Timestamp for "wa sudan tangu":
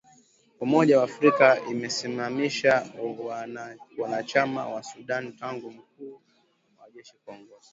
4.69-5.71